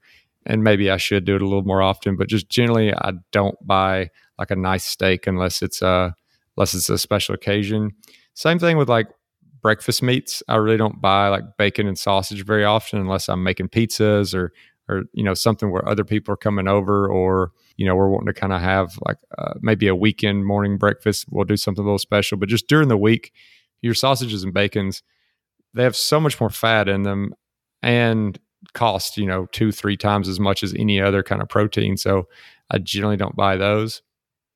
[0.46, 3.56] and maybe I should do it a little more often, but just generally I don't
[3.66, 6.14] buy like a nice steak unless it's a
[6.56, 7.92] unless it's a special occasion.
[8.34, 9.08] Same thing with like
[9.60, 10.42] breakfast meats.
[10.48, 14.52] I really don't buy like bacon and sausage very often unless I'm making pizzas or
[14.88, 18.32] or you know something where other people are coming over or you know we're wanting
[18.32, 21.86] to kind of have like uh, maybe a weekend morning breakfast we'll do something a
[21.86, 23.32] little special but just during the week
[23.80, 25.02] your sausages and bacons
[25.72, 27.34] they have so much more fat in them
[27.82, 28.38] and
[28.74, 31.96] cost you know two three times as much as any other kind of protein.
[31.96, 32.28] So
[32.70, 34.02] i generally don't buy those.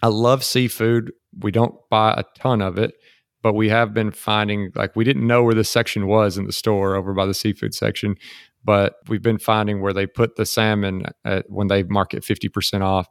[0.03, 1.13] I love seafood.
[1.41, 2.95] We don't buy a ton of it
[3.43, 6.53] but we have been finding like we didn't know where this section was in the
[6.53, 8.17] store over by the seafood section
[8.65, 12.83] but we've been finding where they put the salmon at, when they mark it 50%
[12.83, 13.07] off.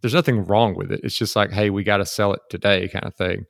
[0.00, 1.00] There's nothing wrong with it.
[1.04, 3.44] It's just like hey we got to sell it today kind of thing.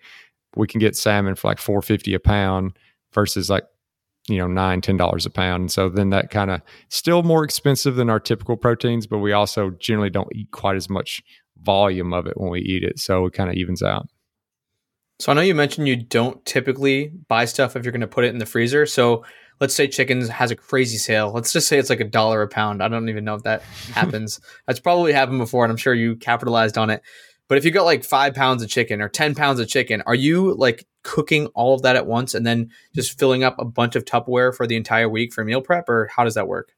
[0.57, 2.77] We can get salmon for like 450 a pound
[3.13, 3.65] versus like
[4.29, 7.45] you know nine ten dollars a pound and so then that kind of still more
[7.45, 11.23] expensive than our typical proteins but we also generally don't eat quite as much
[11.63, 14.09] volume of it when we eat it so it kind of evens out
[15.19, 18.25] so i know you mentioned you don't typically buy stuff if you're going to put
[18.25, 19.25] it in the freezer so
[19.61, 21.33] let's say chickens has a crazy sale.
[21.33, 22.83] Let's just say it's like a dollar a pound.
[22.83, 23.63] I don't even know if that
[23.93, 24.41] happens.
[24.67, 27.03] That's probably happened before, and I'm sure you capitalized on it.
[27.49, 30.15] But if you got like five pounds of chicken or 10 pounds of chicken, are
[30.15, 33.97] you like cooking all of that at once and then just filling up a bunch
[33.97, 35.89] of Tupperware for the entire week for meal prep?
[35.89, 36.75] Or how does that work?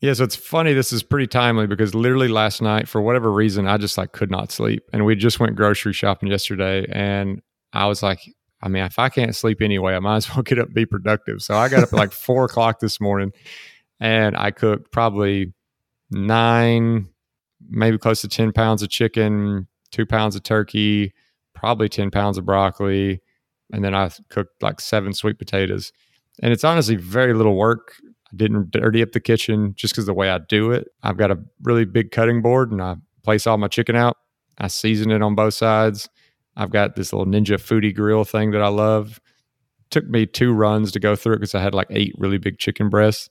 [0.00, 0.74] Yeah, so it's funny.
[0.74, 4.30] This is pretty timely because literally last night, for whatever reason, I just like could
[4.30, 4.82] not sleep.
[4.92, 6.84] And we just went grocery shopping yesterday.
[6.90, 7.40] And
[7.72, 8.20] I was like,
[8.60, 10.86] I mean, if I can't sleep anyway, I might as well get up and be
[10.86, 11.40] productive.
[11.40, 13.32] So I got up at like four o'clock this morning
[14.00, 15.54] and I cooked probably
[16.10, 17.08] nine,
[17.68, 21.12] maybe close to 10 pounds of chicken, two pounds of turkey,
[21.54, 23.20] probably 10 pounds of broccoli.
[23.72, 25.92] And then I cooked like seven sweet potatoes.
[26.42, 27.94] And it's honestly very little work.
[28.04, 30.88] I didn't dirty up the kitchen just because the way I do it.
[31.02, 34.16] I've got a really big cutting board and I place all my chicken out.
[34.58, 36.08] I season it on both sides
[36.56, 39.20] I've got this little Ninja Foodie grill thing that I love.
[39.90, 42.58] took me two runs to go through it because I had like eight really big
[42.58, 43.28] chicken breasts,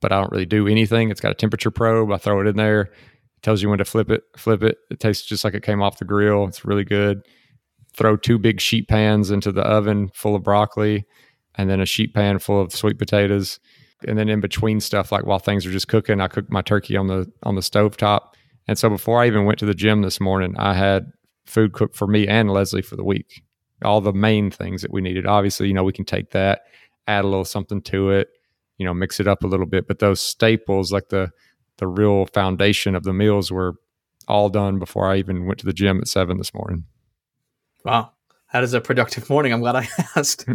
[0.00, 1.10] but I don't really do anything.
[1.10, 2.10] It's got a temperature probe.
[2.12, 2.90] I throw it in there.
[3.44, 4.22] Tells you when to flip it.
[4.38, 4.78] Flip it.
[4.90, 6.46] It tastes just like it came off the grill.
[6.46, 7.20] It's really good.
[7.92, 11.04] Throw two big sheet pans into the oven full of broccoli,
[11.56, 13.60] and then a sheet pan full of sweet potatoes.
[14.08, 16.96] And then in between stuff, like while things are just cooking, I cook my turkey
[16.96, 18.34] on the on the stove top.
[18.66, 21.12] And so before I even went to the gym this morning, I had
[21.44, 23.42] food cooked for me and Leslie for the week.
[23.84, 25.26] All the main things that we needed.
[25.26, 26.62] Obviously, you know, we can take that,
[27.06, 28.28] add a little something to it,
[28.78, 29.86] you know, mix it up a little bit.
[29.86, 31.30] But those staples, like the
[31.78, 33.74] the real foundation of the meals, were
[34.28, 36.84] all done before I even went to the gym at seven this morning.
[37.84, 38.12] Wow.
[38.52, 39.52] That is a productive morning.
[39.52, 40.46] I'm glad I asked.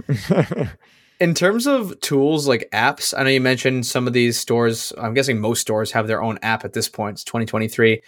[1.20, 4.94] In terms of tools like apps, I know you mentioned some of these stores.
[4.98, 7.16] I'm guessing most stores have their own app at this point.
[7.16, 8.02] It's 2023.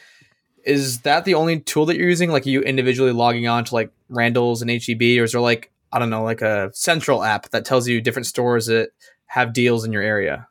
[0.63, 2.32] Is that the only tool that you're using?
[2.32, 6.00] Like, you individually logging on to like Randall's and HEB, or is there like I
[6.00, 8.91] don't know, like a central app that tells you different stores that
[9.26, 10.47] have deals in your area?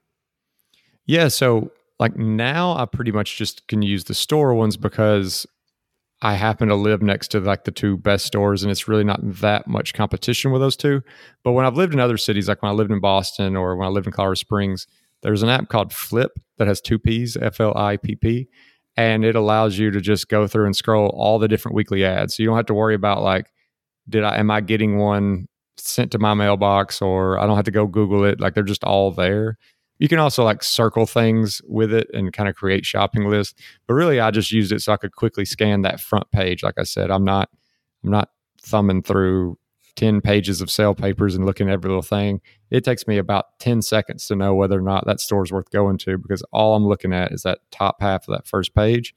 [1.07, 1.71] Yeah, so
[2.01, 5.47] like now I pretty much just can use the store ones because
[6.23, 9.21] I happen to live next to like the two best stores and it's really not
[9.23, 11.03] that much competition with those two.
[11.45, 13.87] But when I've lived in other cities, like when I lived in Boston or when
[13.87, 14.87] I lived in Colorado Springs,
[15.23, 18.49] there's an app called Flipp that has two P's, F L I P P,
[18.97, 22.35] and it allows you to just go through and scroll all the different weekly ads.
[22.35, 23.47] So you don't have to worry about like,
[24.09, 27.71] did I am I getting one sent to my mailbox or I don't have to
[27.71, 28.41] go Google it.
[28.41, 29.59] Like they're just all there.
[30.01, 33.55] You can also like circle things with it and kind of create shopping lists.
[33.87, 36.63] But really I just used it so I could quickly scan that front page.
[36.63, 37.51] Like I said, I'm not
[38.03, 38.31] I'm not
[38.63, 39.59] thumbing through
[39.97, 42.41] 10 pages of sale papers and looking at every little thing.
[42.71, 45.71] It takes me about 10 seconds to know whether or not that store is worth
[45.71, 49.15] going to because all I'm looking at is that top half of that first page.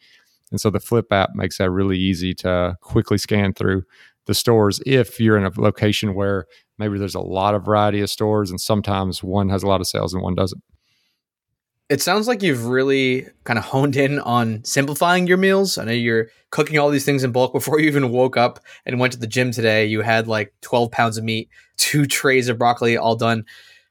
[0.52, 3.84] And so the Flipp app makes that really easy to quickly scan through
[4.26, 6.46] the stores if you're in a location where
[6.78, 9.88] maybe there's a lot of variety of stores and sometimes one has a lot of
[9.88, 10.62] sales and one doesn't.
[11.93, 15.77] It sounds like you've really kind of honed in on simplifying your meals.
[15.77, 18.99] I know you're cooking all these things in bulk before you even woke up and
[18.99, 19.86] went to the gym today.
[19.86, 23.45] You had like 12 pounds of meat, two trays of broccoli, all done.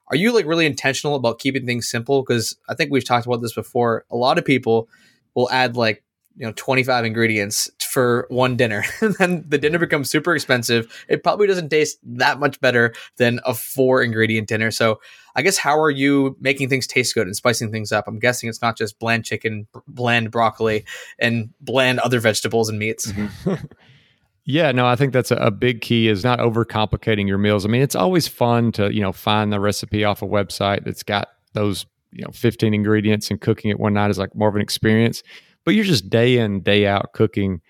[0.09, 2.25] Are you like really intentional about keeping things simple?
[2.25, 4.05] Because I think we've talked about this before.
[4.11, 4.89] A lot of people
[5.37, 6.03] will add like
[6.37, 8.85] you know 25 ingredients for one dinner.
[9.03, 11.05] And then the dinner becomes super expensive.
[11.09, 14.71] It probably doesn't taste that much better than a four ingredient dinner.
[14.71, 15.01] So
[15.35, 18.09] i guess how are you making things taste good and spicing things up?
[18.09, 20.85] I'm guessing it's not just bland chicken bland broccoli
[21.19, 23.13] and bland other vegetables and meats.
[23.13, 23.55] Mm-hmm.
[24.45, 27.67] yeah no i think that's a, a big key is not overcomplicating your meals.
[27.67, 31.03] I mean it's always fun to you know find the recipe off a website that's
[31.03, 34.55] got those you know 15 ingredients and cooking it one night is like more of
[34.55, 35.23] an experience.
[35.65, 37.61] But you're just day in day out cooking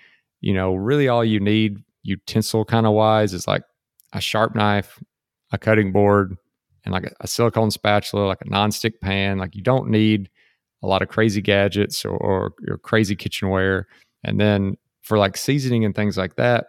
[0.42, 3.62] you know really all you need utensil kind of wise is like
[4.12, 5.02] a sharp knife
[5.52, 6.36] a cutting board
[6.84, 10.28] and like a, a silicone spatula like a non-stick pan like you don't need
[10.82, 13.86] a lot of crazy gadgets or, or, or crazy kitchenware.
[14.24, 16.66] And then for like seasoning and things like that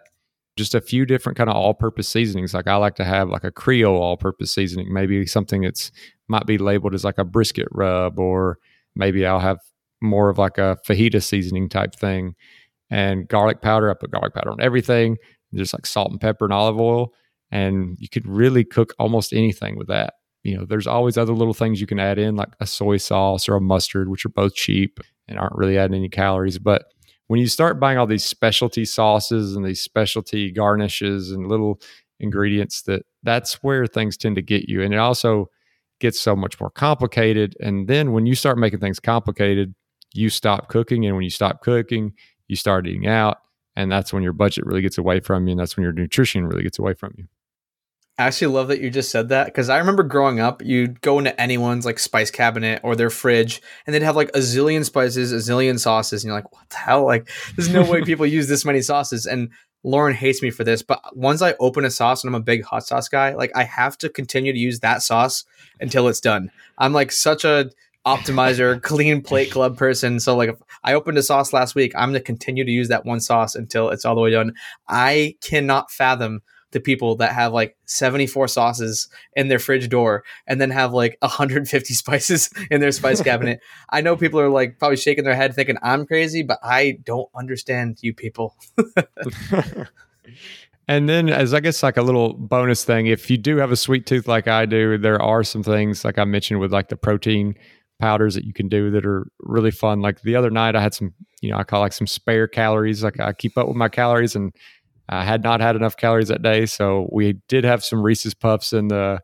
[0.56, 2.54] just a few different kind of all-purpose seasonings.
[2.54, 4.92] Like i like to have like a creole all-purpose seasoning.
[4.92, 5.90] Maybe something that's
[6.28, 8.58] might be labeled as like a brisket rub or
[8.96, 9.58] maybe i'll have
[10.00, 12.36] more of like a fajita seasoning type thing.
[12.90, 15.16] And garlic powder, I put garlic powder on everything,
[15.54, 17.12] just like salt and pepper and olive oil.
[17.50, 20.14] And you could really cook almost anything with that.
[20.42, 23.48] You know, there's always other little things you can add in, like a soy sauce
[23.48, 26.58] or a mustard, which are both cheap and aren't really adding any calories.
[26.58, 26.84] But
[27.28, 31.80] when you start buying all these specialty sauces and these specialty garnishes and little
[32.20, 35.50] ingredients that that's where things tend to get you and it also
[35.98, 39.74] gets so much more complicated and then when you start making things complicated
[40.14, 41.04] you stop cooking.
[41.04, 42.12] And when you stop cooking,
[42.48, 43.38] you start eating out.
[43.76, 45.52] And that's when your budget really gets away from you.
[45.52, 47.26] And that's when your nutrition really gets away from you.
[48.16, 51.18] I actually love that you just said that because I remember growing up, you'd go
[51.18, 55.32] into anyone's like spice cabinet or their fridge and they'd have like a zillion spices,
[55.32, 56.22] a zillion sauces.
[56.22, 57.04] And you're like, what the hell?
[57.04, 59.26] Like, there's no way people use this many sauces.
[59.26, 59.50] And
[59.82, 62.64] Lauren hates me for this, but once I open a sauce and I'm a big
[62.64, 65.44] hot sauce guy, like I have to continue to use that sauce
[65.80, 66.52] until it's done.
[66.78, 67.70] I'm like such a
[68.06, 70.20] optimizer, clean plate club person.
[70.20, 73.04] So like if I opened a sauce last week, I'm to continue to use that
[73.04, 74.54] one sauce until it's all the way done.
[74.88, 76.42] I cannot fathom
[76.72, 81.16] the people that have like 74 sauces in their fridge door and then have like
[81.20, 83.60] 150 spices in their spice cabinet.
[83.88, 87.30] I know people are like probably shaking their head thinking I'm crazy, but I don't
[87.34, 88.56] understand you people.
[90.86, 93.76] And then, as I guess, like a little bonus thing, if you do have a
[93.76, 96.96] sweet tooth like I do, there are some things like I mentioned with like the
[96.96, 97.54] protein
[98.00, 100.00] powders that you can do that are really fun.
[100.00, 103.04] Like the other night, I had some, you know, I call like some spare calories.
[103.04, 104.52] Like I keep up with my calories, and
[105.08, 108.72] I had not had enough calories that day, so we did have some Reese's Puffs
[108.72, 109.20] in the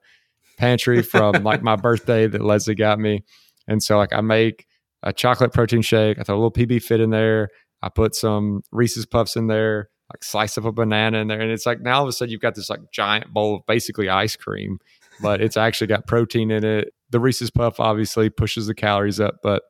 [0.59, 3.25] pantry from like my birthday that Leslie got me,
[3.67, 4.67] and so like I make
[5.03, 6.19] a chocolate protein shake.
[6.19, 7.49] I throw a little PBfit in there.
[7.83, 11.51] I put some Reese's Puffs in there, like slice of a banana in there, and
[11.51, 14.11] it's like now all of a sudden you've got this like giant bowl of basically
[14.11, 14.79] ice cream,
[15.23, 16.93] but it's actually got protein in it.
[17.11, 19.63] The Reese's Puff obviously pushes the calories up, but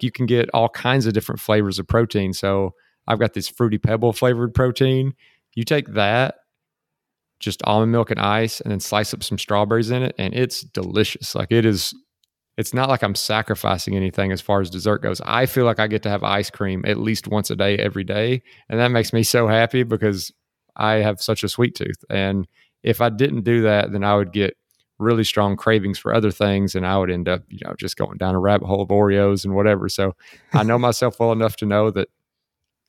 [0.00, 2.32] you can get all kinds of different flavors of protein.
[2.32, 2.74] So
[3.06, 5.14] I've got this fruity pebble flavored protein.
[5.54, 6.36] You take that,
[7.40, 10.62] just almond milk and ice, and then slice up some strawberries in it, and it's
[10.62, 11.34] delicious.
[11.34, 11.94] Like it is,
[12.56, 15.20] it's not like I'm sacrificing anything as far as dessert goes.
[15.24, 18.04] I feel like I get to have ice cream at least once a day, every
[18.04, 18.42] day.
[18.68, 20.32] And that makes me so happy because
[20.76, 22.04] I have such a sweet tooth.
[22.10, 22.46] And
[22.82, 24.56] if I didn't do that, then I would get
[24.98, 28.18] really strong cravings for other things and I would end up, you know, just going
[28.18, 29.88] down a rabbit hole of Oreos and whatever.
[29.88, 30.14] So
[30.52, 32.08] I know myself well enough to know that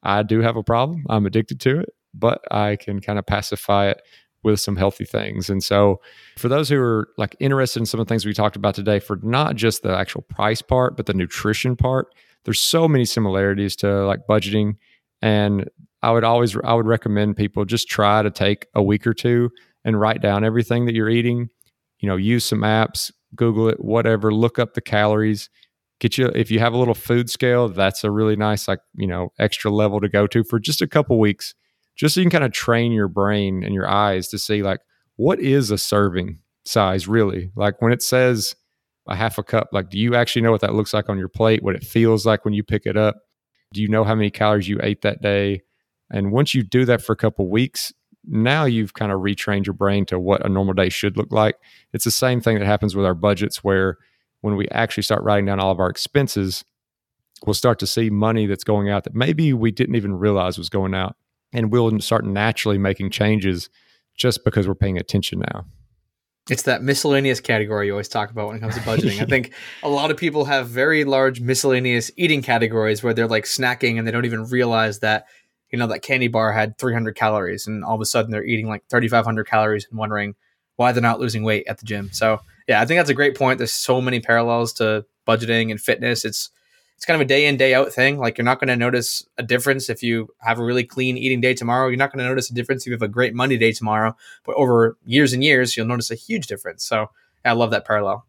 [0.04, 1.06] I do have a problem.
[1.10, 4.02] I'm addicted to it, but I can kind of pacify it
[4.44, 5.50] with some healthy things.
[5.50, 6.00] And so
[6.38, 9.00] for those who are like interested in some of the things we talked about today
[9.00, 13.76] for not just the actual price part, but the nutrition part, there's so many similarities
[13.78, 14.76] to like budgeting
[15.22, 15.70] and
[16.02, 19.52] I would always I would recommend people just try to take a week or two
[19.84, 21.50] and write down everything that you're eating
[22.00, 25.50] you know, use some apps, Google it, whatever, look up the calories.
[26.00, 29.08] Get you if you have a little food scale, that's a really nice like, you
[29.08, 31.54] know, extra level to go to for just a couple weeks,
[31.98, 34.80] just so you can kind of train your brain and your eyes to see like
[35.18, 37.52] what is a serving size really?
[37.56, 38.56] Like when it says
[39.10, 41.28] a half a cup, like do you actually know what that looks like on your
[41.28, 43.18] plate, what it feels like when you pick it up?
[43.74, 45.64] Do you know how many calories you ate that day?
[46.10, 47.94] And once you do that for a couple weeks,
[48.28, 51.56] now you've kind of retrained your brain to what a normal day should look like.
[51.94, 53.98] It's the same thing that happens with our budgets, where
[54.42, 56.64] when we actually start writing down all of our expenses,
[57.46, 60.70] we'll start to see money that's going out that maybe we didn't even realize was
[60.70, 61.16] going out.
[61.52, 63.70] And we'll start naturally making changes
[64.16, 65.66] just because we're paying attention now.
[66.50, 69.22] It's that miscellaneous category you always talk about when it comes to budgeting.
[69.22, 69.54] I think
[69.84, 74.08] a lot of people have very large miscellaneous eating categories where they're like snacking and
[74.08, 75.26] they don't even realize that
[75.72, 78.68] you know that candy bar had 300 calories and all of a sudden they're eating
[78.68, 80.36] like 3500 calories and wondering
[80.76, 82.10] why they're not losing weight at the gym?
[82.12, 83.58] So yeah i think that's a great point.
[83.58, 86.26] There's so many parallels to budgeting and fitness.
[86.26, 86.50] It's
[86.96, 88.18] it's kind of a day in day out thing.
[88.20, 91.40] Like you're not going to notice a difference if you have a really clean eating
[91.40, 91.88] day tomorrow.
[91.88, 94.18] You're not going to notice a difference if you have a great monday day tomorrow.
[94.44, 96.84] But over years and years you'll notice a huge difference.
[96.84, 97.10] So
[97.46, 98.26] yeah, i love that parallel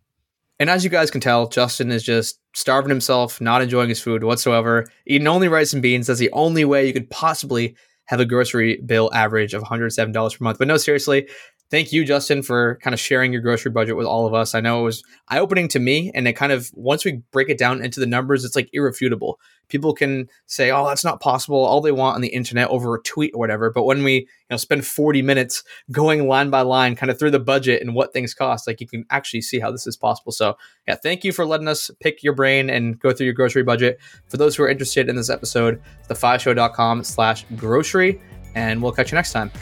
[0.61, 4.23] and as you guys can tell, Justin is just starving himself, not enjoying his food
[4.23, 6.07] whatsoever, eating only rice and beans.
[6.07, 10.45] That's the only way you could possibly have a grocery bill average of $107 per
[10.45, 10.59] month.
[10.59, 11.29] But no, seriously,
[11.71, 14.55] thank you, Justin, for kind of sharing your grocery budget with all of us.
[14.55, 16.11] I know it was eye opening to me.
[16.15, 19.39] And it kind of, once we break it down into the numbers, it's like irrefutable.
[19.69, 23.03] People can say, oh, that's not possible, all they want on the internet over a
[23.03, 23.71] tweet or whatever.
[23.71, 25.63] But when we, you know, spend 40 minutes
[25.93, 28.89] going line by line, kind of through the budget and what things cost, like you
[28.89, 30.33] can actually see how this is possible.
[30.33, 30.57] So,
[30.89, 34.01] yeah, thank you for letting us pick your brain and go through your grocery budget.
[34.27, 38.21] For those who are interested in this episode, thefishow.com slash grocery.
[38.57, 39.53] And we'll catch you next time.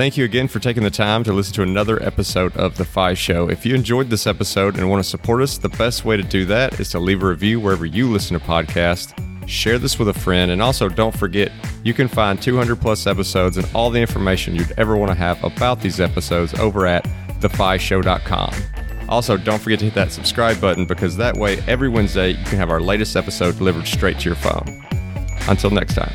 [0.00, 3.12] Thank you again for taking the time to listen to another episode of The Fi
[3.12, 3.50] Show.
[3.50, 6.46] If you enjoyed this episode and want to support us, the best way to do
[6.46, 9.12] that is to leave a review wherever you listen to podcasts.
[9.46, 11.52] Share this with a friend, and also don't forget
[11.84, 15.44] you can find 200 plus episodes and all the information you'd ever want to have
[15.44, 17.04] about these episodes over at
[17.40, 18.54] thefishow.com.
[19.06, 22.56] Also, don't forget to hit that subscribe button because that way every Wednesday you can
[22.56, 24.82] have our latest episode delivered straight to your phone.
[25.46, 26.14] Until next time.